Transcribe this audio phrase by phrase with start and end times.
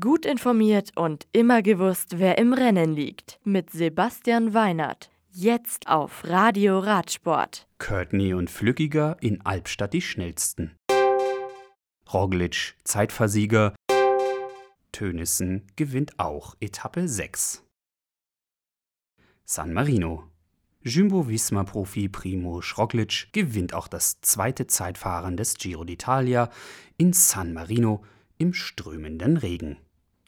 [0.00, 3.38] Gut informiert und immer gewusst, wer im Rennen liegt.
[3.44, 5.10] Mit Sebastian Weinert.
[5.30, 7.68] Jetzt auf Radio Radsport.
[7.76, 10.74] Courtney und Flückiger in Albstadt die schnellsten.
[12.10, 13.74] Roglic, Zeitversieger.
[14.90, 17.62] Tönissen gewinnt auch Etappe 6.
[19.44, 20.24] San Marino.
[20.80, 26.48] Jumbo-Visma-Profi Primo Roglic gewinnt auch das zweite Zeitfahren des Giro d'Italia
[26.96, 28.02] in San Marino
[28.38, 29.78] im strömenden Regen.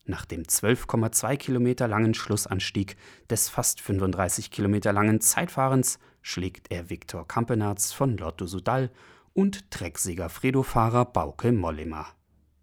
[0.05, 2.97] Nach dem 12,2 Kilometer langen Schlussanstieg
[3.29, 8.91] des fast 35 Kilometer langen Zeitfahrens schlägt er Viktor Kampenarz von Lotto Sudal
[9.33, 12.07] und Trecksieger-Fredo-Fahrer Bauke Mollema.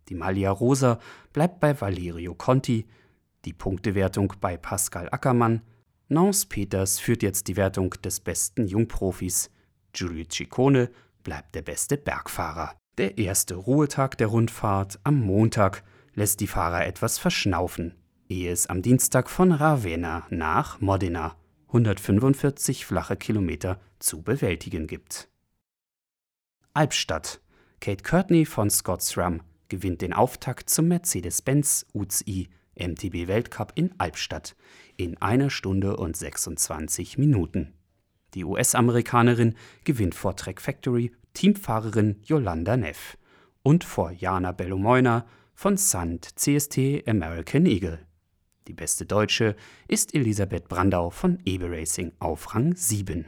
[0.10, 1.00] Die Maglia Rosa
[1.34, 2.88] bleibt bei Valerio Conti,
[3.46, 5.62] die Punktewertung bei Pascal Ackermann.
[6.08, 9.52] Nance Peters führt jetzt die Wertung des besten Jungprofis.
[9.92, 10.90] Giulio Ciccone
[11.24, 12.76] bleibt der beste Bergfahrer.
[13.00, 17.96] Der erste Ruhetag der Rundfahrt am Montag lässt die Fahrer etwas verschnaufen,
[18.30, 21.36] ehe es am Dienstag von Ravenna nach Modena
[21.70, 25.28] 145 flache Kilometer zu bewältigen gibt.
[26.76, 27.42] Albstadt.
[27.80, 34.56] Kate Courtney von Scott SRAM gewinnt den Auftakt zum Mercedes-Benz UCI MTB Weltcup in Albstadt
[34.98, 37.74] in einer Stunde und 26 Minuten.
[38.36, 43.18] Die US-Amerikanerin gewinnt vor Track Factory Teamfahrerin Yolanda Neff
[43.64, 48.00] und vor Jana Bellomoina von Sand CST American Eagle.
[48.68, 49.56] Die beste Deutsche
[49.88, 53.26] ist Elisabeth Brandau von Ebe Racing auf Rang 7.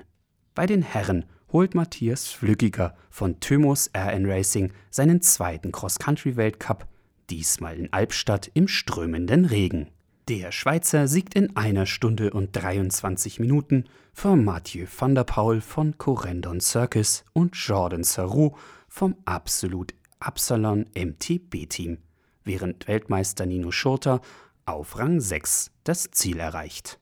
[0.53, 6.87] Bei den Herren holt Matthias Flückiger von Thymos RN Racing seinen zweiten Cross-Country-Weltcup,
[7.29, 9.89] diesmal in Albstadt im strömenden Regen.
[10.27, 15.99] Der Schweizer siegt in einer Stunde und 23 Minuten vor Mathieu van der Paul von
[15.99, 18.55] Corendon Circus und Jordan Sarou
[18.87, 21.99] vom Absolut Absalon MTB-Team,
[22.43, 24.19] während Weltmeister Nino Schurter
[24.65, 26.99] auf Rang 6 das Ziel erreicht.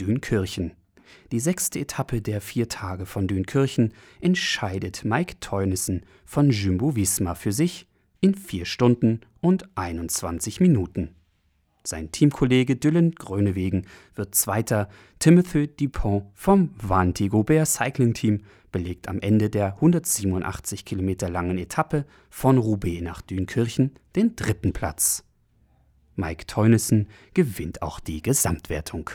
[0.00, 0.72] Dünkirchen.
[1.30, 7.52] Die sechste Etappe der vier Tage von Dünkirchen entscheidet Mike Teunissen von Jumbo Visma für
[7.52, 7.86] sich
[8.20, 11.14] in 4 Stunden und 21 Minuten.
[11.84, 14.88] Sein Teamkollege Dylan Grönewegen wird Zweiter.
[15.18, 22.06] Timothy Dupont vom Vanti Gobert Cycling Team belegt am Ende der 187 Kilometer langen Etappe
[22.30, 25.24] von Roubaix nach Dünkirchen den dritten Platz.
[26.14, 29.10] Mike Teunissen gewinnt auch die Gesamtwertung.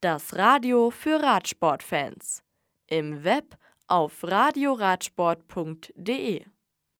[0.00, 2.42] Das Radio für Radsportfans.
[2.88, 3.56] Im Web
[3.86, 6.44] auf radioradsport.de